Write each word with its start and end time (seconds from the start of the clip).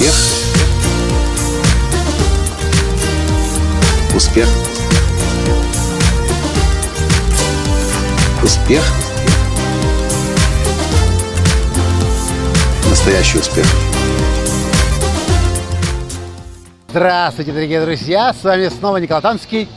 Успех. 0.00 0.14
Успех. 4.16 4.48
Успех. 8.42 8.82
Настоящий 12.88 13.38
успех. 13.40 13.66
Здравствуйте, 16.88 17.52
дорогие 17.52 17.82
друзья! 17.82 18.32
С 18.32 18.42
вами 18.42 18.68
снова 18.68 18.96
Николай 18.96 19.20
Танский, 19.20 19.68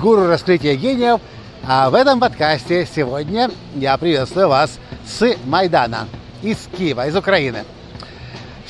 гуру 0.00 0.28
раскрытия 0.28 0.76
гениев. 0.76 1.20
А 1.64 1.90
в 1.90 1.96
этом 1.96 2.20
подкасте 2.20 2.86
сегодня 2.94 3.50
я 3.74 3.96
приветствую 3.96 4.48
вас 4.48 4.78
с 5.04 5.34
Майдана, 5.44 6.06
из 6.40 6.68
Киева, 6.78 7.08
из 7.08 7.16
Украины. 7.16 7.64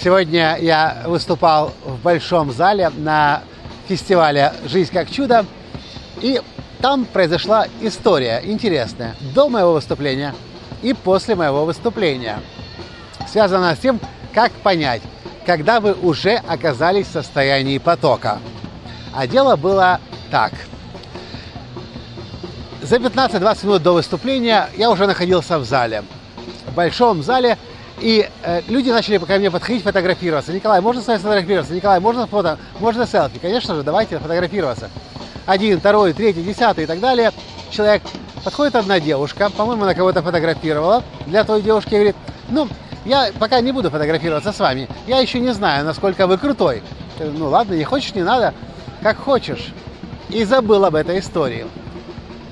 Сегодня 0.03 0.59
я 0.61 1.03
выступал 1.07 1.73
в 1.85 2.03
большом 2.03 2.53
зале 2.53 2.91
на 2.91 3.43
фестивале 3.89 4.53
«Жизнь 4.67 4.93
как 4.93 5.11
чудо», 5.11 5.47
и 6.21 6.41
там 6.81 7.05
произошла 7.05 7.67
история 7.81 8.41
интересная 8.45 9.15
до 9.35 9.49
моего 9.49 9.75
выступления 9.75 10.35
и 10.83 10.93
после 10.93 11.37
моего 11.37 11.65
выступления. 11.65 12.41
Связана 13.31 13.77
с 13.77 13.79
тем, 13.79 14.01
как 14.35 14.51
понять, 14.51 15.03
когда 15.47 15.79
вы 15.79 15.93
уже 15.93 16.35
оказались 16.49 17.07
в 17.07 17.13
состоянии 17.13 17.79
потока. 17.79 18.41
А 19.15 19.27
дело 19.27 19.55
было 19.57 20.01
так– 20.31 20.53
за 22.83 22.97
15-20 22.97 23.67
минут 23.67 23.83
до 23.83 23.93
выступления 23.93 24.69
я 24.77 24.91
уже 24.91 25.07
находился 25.07 25.61
в 25.61 25.65
зале, 25.65 26.03
в 26.67 26.75
большом 26.75 27.23
зале, 27.23 27.57
и 28.03 28.29
э, 28.43 28.63
люди 28.67 28.91
начали 28.91 29.17
ко 29.19 29.39
мне 29.39 29.49
подходить, 29.49 29.85
фотографироваться. 29.85 30.53
Николай, 30.53 30.81
можно 30.81 31.01
с 31.01 31.07
вами 31.07 31.19
сфотографироваться? 31.19 31.73
Николай, 31.73 32.01
можно 32.01 32.27
фото? 32.27 32.59
Можно 32.81 33.07
селфи? 33.07 33.39
Конечно 33.39 33.77
же, 33.77 33.85
давайте 33.85 34.19
фотографироваться. 34.19 34.91
Один, 35.47 35.79
второй, 35.79 36.13
третий, 36.13 36.43
десятый 36.43 36.83
и 36.85 36.87
так 36.89 36.99
далее. 36.99 37.31
Человек, 37.71 38.03
подходит 38.45 38.75
одна 38.75 38.99
девушка, 38.99 39.51
по-моему, 39.51 39.85
она 39.85 39.95
кого-то 39.95 40.21
фотографировала. 40.21 41.05
Для 41.27 41.45
той 41.45 41.63
девушки 41.63 41.91
говорит, 41.91 42.17
ну, 42.49 42.69
я 43.05 43.31
пока 43.39 43.61
не 43.61 43.71
буду 43.71 43.89
фотографироваться 43.89 44.53
с 44.53 44.59
вами. 44.59 44.89
Я 45.07 45.21
еще 45.21 45.39
не 45.39 45.55
знаю, 45.55 45.85
насколько 45.85 46.27
вы 46.27 46.39
крутой. 46.39 46.83
Ну 47.21 47.51
ладно, 47.51 47.75
не 47.75 47.85
хочешь, 47.85 48.17
не 48.17 48.23
надо, 48.23 48.53
как 49.01 49.17
хочешь. 49.17 49.73
И 50.29 50.43
забыл 50.45 50.85
об 50.85 50.97
этой 50.97 51.21
истории. 51.21 51.67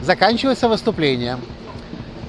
Заканчивается 0.01 0.69
выступление. 0.69 1.39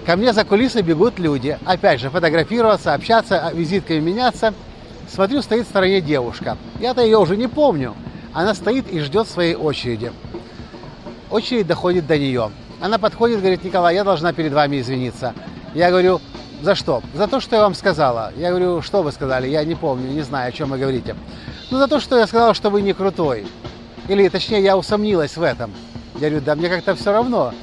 Ко 0.06 0.16
мне 0.16 0.34
за 0.34 0.44
кулисы 0.44 0.82
бегут 0.82 1.20
люди. 1.20 1.58
Опять 1.66 2.02
же, 2.02 2.10
фотографироваться, 2.10 2.94
общаться, 2.94 3.48
а, 3.48 3.54
визитками 3.54 4.00
меняться. 4.00 4.54
Смотрю, 5.08 5.42
стоит 5.42 5.66
в 5.66 5.70
стороне 5.70 6.02
девушка. 6.02 6.58
Я-то 6.80 7.02
ее 7.02 7.20
уже 7.20 7.38
не 7.38 7.48
помню. 7.48 7.96
Она 8.34 8.56
стоит 8.56 8.92
и 8.92 9.00
ждет 9.00 9.28
своей 9.28 9.56
очереди. 9.56 10.12
Очередь 11.30 11.68
доходит 11.68 12.08
до 12.08 12.18
нее. 12.18 12.52
Она 12.80 12.98
подходит, 12.98 13.40
говорит, 13.40 13.64
Николай, 13.64 13.94
я 13.94 14.04
должна 14.04 14.34
перед 14.34 14.54
вами 14.54 14.80
извиниться. 14.80 15.36
Я 15.76 15.92
говорю, 15.92 16.20
за 16.62 16.74
что? 16.74 17.04
За 17.14 17.28
то, 17.28 17.40
что 17.40 17.56
я 17.56 17.62
вам 17.62 17.76
сказала. 17.76 18.32
Я 18.36 18.50
говорю, 18.50 18.82
что 18.82 19.04
вы 19.04 19.12
сказали? 19.12 19.48
Я 19.48 19.64
не 19.64 19.76
помню, 19.76 20.10
не 20.10 20.22
знаю, 20.22 20.50
о 20.50 20.52
чем 20.52 20.70
вы 20.70 20.80
говорите. 20.80 21.16
Ну, 21.70 21.78
за 21.78 21.88
то, 21.88 22.00
что 22.00 22.18
я 22.18 22.26
сказала, 22.26 22.54
что 22.56 22.70
вы 22.70 22.82
не 22.82 22.94
крутой. 22.94 23.46
Или, 24.08 24.28
точнее, 24.30 24.64
я 24.64 24.78
усомнилась 24.78 25.38
в 25.38 25.44
этом. 25.44 25.72
Я 26.16 26.30
говорю, 26.30 26.46
да 26.46 26.56
мне 26.56 26.70
как-то 26.70 26.96
все 26.96 27.12
равно, 27.12 27.54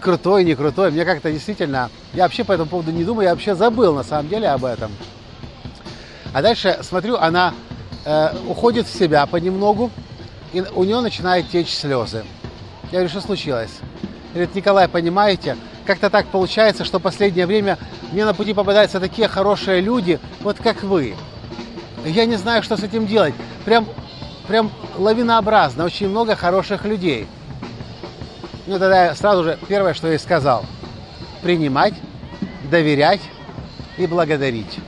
крутой, 0.00 0.44
не 0.44 0.54
крутой, 0.54 0.90
мне 0.90 1.04
как-то 1.04 1.30
действительно, 1.30 1.90
я 2.14 2.24
вообще 2.24 2.44
по 2.44 2.52
этому 2.52 2.68
поводу 2.68 2.90
не 2.90 3.04
думаю, 3.04 3.24
я 3.24 3.30
вообще 3.30 3.54
забыл 3.54 3.94
на 3.94 4.02
самом 4.02 4.28
деле 4.28 4.48
об 4.48 4.64
этом. 4.64 4.90
А 6.32 6.42
дальше 6.42 6.78
смотрю, 6.82 7.16
она 7.16 7.54
э, 8.04 8.34
уходит 8.48 8.86
в 8.86 8.96
себя 8.96 9.26
понемногу, 9.26 9.90
и 10.52 10.60
у 10.74 10.84
нее 10.84 11.00
начинают 11.00 11.50
течь 11.50 11.74
слезы. 11.74 12.24
Я 12.84 12.98
говорю, 12.98 13.08
что 13.08 13.20
случилось? 13.20 13.70
Говорит, 14.32 14.54
Николай, 14.54 14.88
понимаете, 14.88 15.56
как-то 15.86 16.10
так 16.10 16.26
получается, 16.28 16.84
что 16.84 17.00
последнее 17.00 17.46
время 17.46 17.78
мне 18.12 18.24
на 18.24 18.34
пути 18.34 18.54
попадаются 18.54 19.00
такие 19.00 19.28
хорошие 19.28 19.80
люди, 19.80 20.20
вот 20.40 20.58
как 20.58 20.82
вы. 20.82 21.14
Я 22.04 22.26
не 22.26 22.36
знаю, 22.36 22.62
что 22.62 22.76
с 22.76 22.82
этим 22.82 23.06
делать. 23.06 23.34
Прям, 23.64 23.86
прям 24.46 24.70
лавинообразно, 24.96 25.84
очень 25.84 26.08
много 26.08 26.36
хороших 26.36 26.84
людей– 26.84 27.26
ну, 28.68 28.78
тогда 28.78 29.06
я 29.06 29.14
сразу 29.14 29.44
же 29.44 29.58
первое, 29.66 29.94
что 29.94 30.12
я 30.12 30.18
сказал. 30.18 30.64
Принимать, 31.42 31.94
доверять 32.70 33.20
и 33.96 34.06
благодарить. 34.06 34.78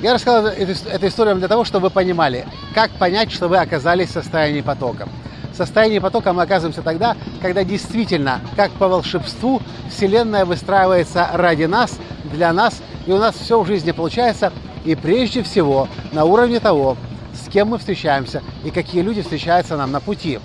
Я 0.00 0.14
рассказал 0.14 0.46
эту, 0.46 0.72
эту 0.88 1.06
историю 1.06 1.36
для 1.36 1.48
того, 1.48 1.64
чтобы 1.64 1.88
вы 1.88 1.90
понимали, 1.90 2.46
как 2.74 2.90
понять, 2.92 3.30
что 3.30 3.48
вы 3.48 3.58
оказались 3.58 4.08
в 4.08 4.12
состоянии 4.12 4.62
потока. 4.62 5.08
В 5.52 5.56
состоянии 5.56 5.98
потока 5.98 6.32
мы 6.32 6.42
оказываемся 6.42 6.82
тогда, 6.82 7.16
когда 7.42 7.62
действительно, 7.62 8.40
как 8.56 8.72
по 8.72 8.88
волшебству, 8.88 9.60
Вселенная 9.90 10.46
выстраивается 10.46 11.28
ради 11.34 11.64
нас, 11.64 11.98
для 12.32 12.52
нас, 12.52 12.80
и 13.06 13.12
у 13.12 13.18
нас 13.18 13.36
все 13.36 13.60
в 13.60 13.66
жизни 13.66 13.92
получается, 13.92 14.52
и 14.84 14.94
прежде 14.94 15.42
всего 15.42 15.88
на 16.12 16.24
уровне 16.24 16.58
того, 16.58 16.96
с 17.34 17.50
кем 17.50 17.68
мы 17.68 17.78
встречаемся 17.78 18.42
и 18.64 18.70
какие 18.70 19.02
люди 19.02 19.20
встречаются 19.20 19.76
нам 19.76 19.92
на 19.92 20.00
пути. 20.00 20.40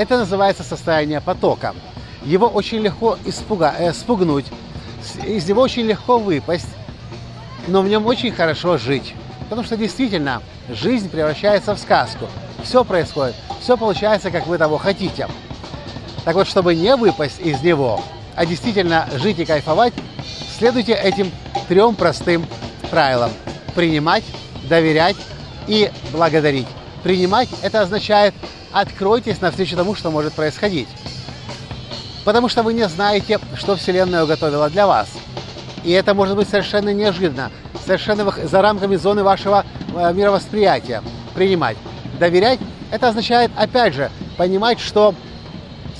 Это 0.00 0.16
называется 0.16 0.62
состояние 0.62 1.20
потока. 1.20 1.74
Его 2.22 2.46
очень 2.46 2.78
легко 2.78 3.18
испуга, 3.26 3.74
э, 3.78 3.92
спугнуть, 3.92 4.46
из 5.26 5.46
него 5.46 5.60
очень 5.60 5.82
легко 5.82 6.16
выпасть, 6.18 6.68
но 7.68 7.82
в 7.82 7.86
нем 7.86 8.06
очень 8.06 8.32
хорошо 8.32 8.78
жить. 8.78 9.14
Потому 9.50 9.62
что 9.62 9.76
действительно 9.76 10.40
жизнь 10.70 11.10
превращается 11.10 11.74
в 11.74 11.78
сказку. 11.78 12.28
Все 12.64 12.82
происходит, 12.82 13.34
все 13.60 13.76
получается, 13.76 14.30
как 14.30 14.46
вы 14.46 14.56
того 14.56 14.78
хотите. 14.78 15.28
Так 16.24 16.34
вот, 16.34 16.48
чтобы 16.48 16.74
не 16.74 16.96
выпасть 16.96 17.38
из 17.38 17.60
него, 17.60 18.02
а 18.36 18.46
действительно 18.46 19.06
жить 19.16 19.38
и 19.38 19.44
кайфовать, 19.44 19.92
следуйте 20.58 20.94
этим 20.94 21.30
трем 21.68 21.94
простым 21.94 22.46
правилам. 22.90 23.32
Принимать, 23.74 24.24
доверять 24.66 25.16
и 25.66 25.90
благодарить. 26.10 26.68
Принимать– 27.02 27.50
это 27.62 27.82
означает 27.82 28.32
откройтесь 28.72 29.40
навстречу 29.40 29.76
тому, 29.76 29.94
что 29.94 30.10
может 30.10 30.32
происходить. 30.32 30.88
Потому 32.24 32.48
что 32.48 32.62
вы 32.62 32.74
не 32.74 32.88
знаете, 32.88 33.38
что 33.56 33.76
Вселенная 33.76 34.24
уготовила 34.24 34.68
для 34.68 34.86
вас. 34.86 35.08
И 35.84 35.90
это 35.92 36.14
может 36.14 36.36
быть 36.36 36.48
совершенно 36.48 36.92
неожиданно, 36.92 37.50
совершенно 37.84 38.30
за 38.30 38.62
рамками 38.62 38.96
зоны 38.96 39.22
вашего 39.22 39.64
э, 39.94 40.12
мировосприятия. 40.12 41.02
Принимать. 41.34 41.76
Доверять– 42.18 42.60
это 42.90 43.08
означает, 43.08 43.50
опять 43.56 43.94
же, 43.94 44.10
понимать, 44.36 44.78
что 44.78 45.14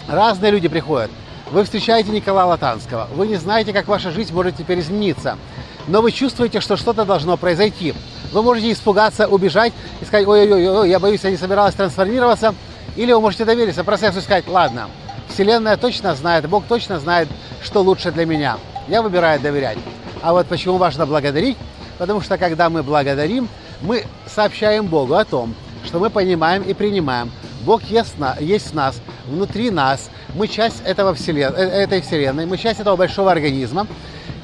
разные 0.07 0.53
люди 0.53 0.69
приходят. 0.69 1.11
Вы 1.51 1.65
встречаете 1.65 2.11
Николая 2.11 2.47
Латанского, 2.47 3.09
вы 3.15 3.27
не 3.27 3.37
знаете, 3.37 3.73
как 3.73 3.89
ваша 3.89 4.11
жизнь 4.11 4.33
может 4.33 4.57
теперь 4.57 4.81
измениться, 4.81 5.37
но 5.89 6.03
вы 6.03 6.13
чувствуете, 6.13 6.61
что 6.61 6.77
что-то 6.77 7.05
должно 7.05 7.37
произойти. 7.37 7.95
Вы 8.33 8.43
можете 8.43 8.73
испугаться, 8.73 9.27
убежать 9.27 9.73
и 10.01 10.05
сказать, 10.05 10.27
ой-ой-ой, 10.27 10.89
я 10.89 10.99
боюсь, 10.99 11.23
я 11.25 11.31
не 11.31 11.37
собиралась 11.37 11.75
трансформироваться. 11.75 12.55
Или 12.97 13.13
вы 13.13 13.21
можете 13.21 13.45
довериться 13.45 13.85
процессу 13.85 14.19
и 14.19 14.23
сказать, 14.23 14.47
ладно, 14.49 14.89
Вселенная 15.29 15.77
точно 15.77 16.15
знает, 16.15 16.49
Бог 16.49 16.65
точно 16.69 16.99
знает, 16.99 17.29
что 17.63 17.83
лучше 17.83 18.11
для 18.11 18.27
меня. 18.27 18.59
Я 18.89 19.03
выбираю 19.03 19.41
доверять. 19.41 19.79
А 20.23 20.33
вот 20.33 20.47
почему 20.47 20.77
важно 20.77 21.07
благодарить? 21.07 21.57
Потому 21.99 22.21
что 22.21 22.39
когда 22.39 22.69
мы 22.69 22.83
благодарим, 22.83 23.49
мы 23.81 24.05
сообщаем 24.27 24.87
Богу 24.87 25.15
о 25.15 25.25
том, 25.25 25.55
что 25.85 25.99
мы 25.99 26.11
понимаем 26.11 26.63
и 26.63 26.75
принимаем. 26.75 27.31
Бог 27.65 27.83
есть, 27.85 28.15
есть 28.41 28.71
в 28.71 28.75
нас, 28.75 29.01
внутри 29.27 29.71
нас. 29.71 30.11
Мы 30.35 30.49
часть 30.49 30.83
этого 30.85 31.15
вселен... 31.15 31.53
Э, 31.55 31.63
этой 31.63 32.01
Вселенной, 32.01 32.47
мы 32.47 32.57
часть 32.59 32.81
этого 32.81 32.97
большого 32.97 33.31
организма. 33.31 33.87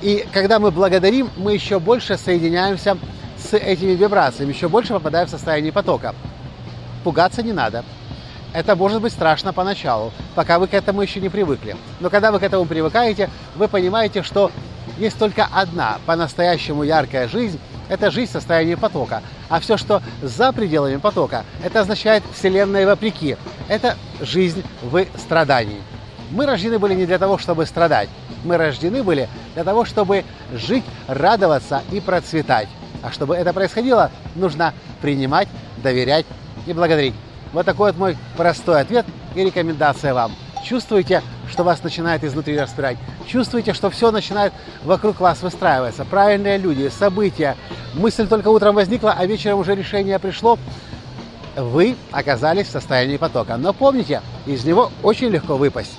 И 0.02 0.26
когда 0.32 0.58
мы 0.58 0.70
благодарим, 0.70 1.31
мы 1.37 1.55
еще 1.55 1.78
больше 1.78 2.19
соединяемся 2.19 2.99
с 3.46 3.54
этими 3.54 3.93
вибрациями, 3.93 4.52
еще 4.52 4.69
больше 4.69 4.93
попадая 4.93 5.26
в 5.26 5.31
состояние 5.31 5.72
потока. 5.72 6.14
Пугаться 7.04 7.43
не 7.43 7.52
надо. 7.52 7.84
Это 8.52 8.75
может 8.76 9.00
быть 9.00 9.12
страшно 9.12 9.52
поначалу, 9.52 10.12
пока 10.34 10.58
вы 10.58 10.66
к 10.66 10.75
этому 10.75 11.02
еще 11.02 11.20
не 11.20 11.28
привыкли. 11.28 11.76
Но 12.00 12.10
когда 12.10 12.32
вы 12.32 12.40
к 12.40 12.43
этому 12.43 12.64
привыкаете, 12.64 13.31
вы 13.54 13.69
понимаете, 13.69 14.22
что 14.22 14.50
есть 14.98 15.19
только 15.19 15.46
одна 15.52 15.98
по-настоящему 16.06 16.82
яркая 16.82 17.28
жизнь– 17.28 17.60
это 17.88 18.10
жизнь 18.10 18.31
в 18.31 18.32
состоянии 18.32 18.75
потока. 18.75 19.22
А 19.49 19.60
все, 19.60 19.76
что 19.76 20.02
за 20.22 20.52
пределами 20.52 20.96
потока, 20.96 21.44
это 21.62 21.81
означает 21.81 22.22
Вселенная 22.34 22.87
вопреки. 22.87 23.37
Это 23.69 23.96
жизнь 24.20 24.64
в 24.82 25.06
страдании. 25.19 25.81
Мы 26.31 26.46
рождены 26.46 26.78
были 26.78 26.94
не 26.94 27.06
для 27.06 27.19
того, 27.19 27.38
чтобы 27.38 27.66
страдать. 27.66 28.08
Мы 28.44 28.56
рождены 28.56 29.02
были 29.02 29.28
для 29.54 29.64
того, 29.64 29.84
чтобы 29.84 30.25
жить, 30.52 30.84
радоваться 31.06 31.82
и 31.92 32.00
процветать. 32.00 32.69
А 33.06 33.12
чтобы 33.12 33.37
это 33.37 33.53
происходило, 33.53 34.11
нужно 34.35 34.75
принимать, 35.00 35.47
доверять 35.81 36.26
и 36.67 36.73
благодарить. 36.73 37.14
Вот 37.53 37.64
такой 37.64 37.93
вот 37.93 37.99
мой 37.99 38.19
простой 38.37 38.81
ответ 38.81 39.06
и 39.37 39.44
рекомендация 39.44 40.12
вам. 40.12 40.32
чувствуете, 40.64 41.23
что 41.49 41.62
вас 41.62 41.85
начинает 41.85 42.25
изнутри 42.25 42.58
распирать, 42.58 42.97
чувствуете, 43.25 43.75
что 43.75 43.91
все 43.91 44.11
начинает 44.11 44.53
вокруг 44.82 45.20
вас 45.20 45.41
выстраиваться, 45.41 46.05
правильные 46.05 46.58
люди, 46.58 46.88
события, 46.88 47.56
мысль 47.94 48.26
только 48.26 48.49
утром 48.49 48.75
возникла, 48.75 49.14
а 49.17 49.25
вечером 49.25 49.61
уже 49.61 49.76
решение 49.76 50.19
пришло, 50.19 50.59
вы 51.56 51.94
оказались 52.11 52.67
в 52.67 52.73
состоянии 52.73 53.19
потока. 53.19 53.56
Но 53.56 53.73
помните, 53.73 54.20
из 54.47 54.64
него 54.64 54.91
очень 55.05 55.29
легко 55.29 55.56
выпасть, 55.56 55.97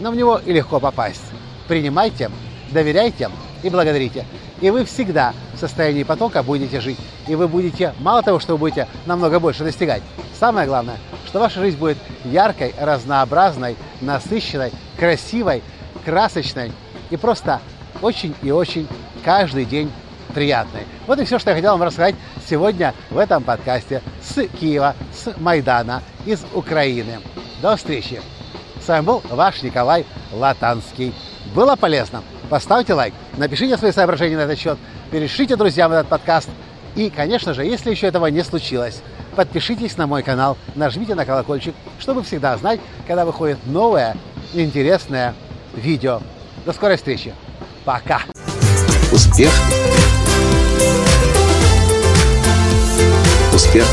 но 0.00 0.10
в 0.10 0.16
него 0.16 0.40
и 0.44 0.52
легко 0.52 0.80
попасть. 0.80 1.22
Принимайте, 1.68 2.32
доверяйте 2.72 3.30
и 3.62 3.70
благодарите. 3.70 4.24
И 4.60 4.68
вы 4.70 4.84
всегда 4.84 5.32
состоянии 5.60 6.02
потока 6.02 6.42
будете 6.42 6.80
жить. 6.80 6.98
И 7.28 7.34
вы 7.34 7.46
будете, 7.48 7.94
мало 8.00 8.22
того, 8.22 8.40
что 8.40 8.52
вы 8.54 8.58
будете 8.58 8.88
намного 9.06 9.38
больше 9.38 9.64
достигать, 9.64 10.02
самое 10.38 10.66
главное, 10.66 10.96
что 11.26 11.38
ваша 11.38 11.60
жизнь 11.60 11.78
будет 11.78 11.98
яркой, 12.24 12.74
разнообразной, 12.80 13.76
насыщенной, 14.00 14.72
красивой, 14.98 15.62
красочной 16.04 16.72
и 17.10 17.16
просто 17.16 17.60
очень 18.02 18.34
и 18.42 18.50
очень 18.50 18.88
каждый 19.24 19.64
день 19.64 19.90
приятной. 20.34 20.82
Вот 21.06 21.18
и 21.20 21.24
все, 21.24 21.38
что 21.38 21.50
я 21.50 21.56
хотел 21.56 21.72
вам 21.72 21.82
рассказать 21.82 22.14
сегодня 22.48 22.94
в 23.10 23.18
этом 23.18 23.42
подкасте 23.42 24.02
с 24.22 24.46
Киева, 24.58 24.94
с 25.12 25.34
Майдана, 25.38 26.02
из 26.24 26.44
Украины. 26.54 27.20
До 27.60 27.76
встречи! 27.76 28.20
С 28.82 28.88
вами 28.88 29.04
был 29.04 29.22
ваш 29.28 29.62
Николай 29.62 30.06
Латанский. 30.32 31.14
Было 31.54 31.76
полезно? 31.76 32.22
Поставьте 32.50 32.94
лайк, 32.94 33.14
напишите 33.36 33.78
свои 33.78 33.92
соображения 33.92 34.36
на 34.36 34.40
этот 34.40 34.58
счет, 34.58 34.76
перешлите 35.12 35.54
друзьям 35.54 35.92
этот 35.92 36.08
подкаст. 36.08 36.48
И, 36.96 37.08
конечно 37.08 37.54
же, 37.54 37.64
если 37.64 37.92
еще 37.92 38.08
этого 38.08 38.26
не 38.26 38.42
случилось, 38.42 39.02
подпишитесь 39.36 39.96
на 39.96 40.08
мой 40.08 40.24
канал, 40.24 40.58
нажмите 40.74 41.14
на 41.14 41.24
колокольчик, 41.24 41.76
чтобы 42.00 42.24
всегда 42.24 42.56
знать, 42.56 42.80
когда 43.06 43.24
выходит 43.24 43.58
новое 43.66 44.16
интересное 44.52 45.36
видео. 45.76 46.20
До 46.66 46.72
скорой 46.72 46.96
встречи. 46.96 47.32
Пока. 47.84 48.22
Успех. 49.12 49.52
Успех. 53.54 53.86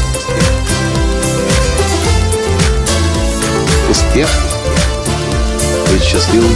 Успех. 3.88 4.30
Быть 5.92 6.04
счастливым, 6.04 6.56